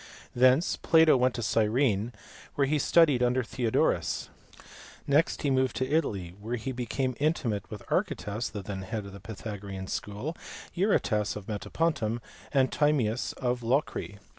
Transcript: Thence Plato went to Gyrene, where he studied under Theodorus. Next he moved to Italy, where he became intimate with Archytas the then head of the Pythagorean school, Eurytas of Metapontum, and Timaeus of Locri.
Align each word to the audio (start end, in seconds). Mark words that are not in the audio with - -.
Thence 0.35 0.77
Plato 0.77 1.15
went 1.15 1.35
to 1.35 1.43
Gyrene, 1.43 2.11
where 2.55 2.65
he 2.65 2.79
studied 2.79 3.21
under 3.21 3.43
Theodorus. 3.43 4.29
Next 5.05 5.43
he 5.43 5.51
moved 5.51 5.75
to 5.75 5.87
Italy, 5.87 6.33
where 6.39 6.55
he 6.55 6.71
became 6.71 7.13
intimate 7.19 7.69
with 7.69 7.83
Archytas 7.87 8.49
the 8.51 8.63
then 8.63 8.81
head 8.81 9.05
of 9.05 9.13
the 9.13 9.19
Pythagorean 9.19 9.85
school, 9.85 10.35
Eurytas 10.73 11.35
of 11.35 11.45
Metapontum, 11.47 12.19
and 12.51 12.71
Timaeus 12.71 13.33
of 13.33 13.61
Locri. 13.61 14.17